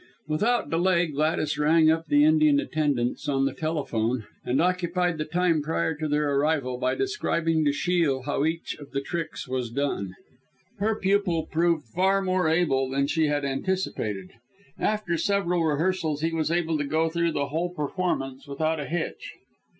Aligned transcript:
Without 0.27 0.71
delay 0.71 1.05
Gladys 1.05 1.59
rang 1.59 1.91
up 1.91 2.07
the 2.07 2.23
Indian 2.23 2.59
attendants 2.59 3.29
on 3.29 3.45
the 3.45 3.53
telephone, 3.53 4.25
and 4.43 4.59
occupied 4.59 5.19
the 5.19 5.25
time 5.25 5.61
prior 5.61 5.93
to 5.93 6.07
their 6.07 6.33
arrival 6.37 6.79
by 6.79 6.95
describing 6.95 7.63
to 7.65 7.71
Shiel 7.71 8.23
how 8.23 8.43
each 8.43 8.75
of 8.79 8.93
the 8.93 9.01
tricks 9.01 9.47
was 9.47 9.69
done. 9.69 10.15
Her 10.79 10.99
pupil 10.99 11.45
proved 11.45 11.85
far 11.85 12.19
more 12.23 12.49
able 12.49 12.89
than 12.89 13.05
she 13.05 13.27
had 13.27 13.45
anticipated. 13.45 14.31
After 14.79 15.17
several 15.17 15.63
rehearsals 15.63 16.21
he 16.21 16.33
was 16.33 16.49
able 16.49 16.79
to 16.79 16.83
go 16.85 17.07
through 17.07 17.33
the 17.33 17.49
whole 17.49 17.69
performance 17.69 18.47
without 18.47 18.79
a 18.79 18.85
hitch. 18.85 19.35